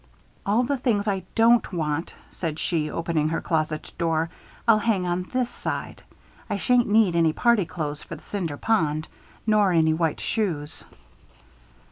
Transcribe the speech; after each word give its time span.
"All 0.47 0.63
the 0.63 0.77
things 0.79 1.07
I 1.07 1.21
don't 1.35 1.71
want," 1.71 2.15
said 2.31 2.57
she, 2.57 2.89
opening 2.89 3.29
her 3.29 3.39
closet 3.39 3.91
door, 3.99 4.31
"I'll 4.67 4.79
hang 4.79 5.05
on 5.05 5.29
this 5.31 5.47
side. 5.47 6.01
I 6.49 6.57
shan't 6.57 6.87
need 6.87 7.15
any 7.15 7.33
party 7.33 7.65
clothes 7.67 8.01
for 8.01 8.15
the 8.15 8.23
Cinder 8.23 8.57
Pond. 8.57 9.07
Nor 9.45 9.71
any 9.73 9.93
white 9.93 10.19
shoes." 10.19 10.83